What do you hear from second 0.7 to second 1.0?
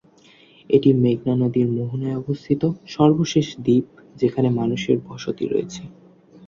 এটি